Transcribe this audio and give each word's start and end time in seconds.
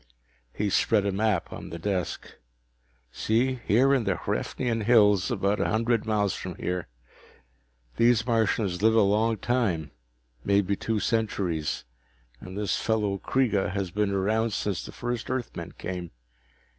He 0.51 0.71
spread 0.71 1.05
a 1.05 1.11
map 1.11 1.53
on 1.53 1.69
the 1.69 1.77
desk. 1.77 2.33
"See, 3.11 3.59
here 3.67 3.93
in 3.93 4.03
the 4.03 4.15
Hraefnian 4.15 4.85
Hills, 4.85 5.29
about 5.29 5.59
a 5.59 5.69
hundred 5.69 6.07
miles 6.07 6.33
from 6.33 6.55
here. 6.55 6.87
These 7.97 8.25
Martians 8.25 8.81
live 8.81 8.95
a 8.95 9.01
long 9.01 9.37
time, 9.37 9.91
maybe 10.43 10.75
two 10.75 10.99
centuries, 10.99 11.83
and 12.39 12.57
this 12.57 12.77
fellow 12.77 13.19
Kreega 13.23 13.73
has 13.73 13.91
been 13.91 14.09
around 14.09 14.53
since 14.53 14.83
the 14.87 14.91
first 14.91 15.29
Earthmen 15.29 15.73
came. 15.77 16.09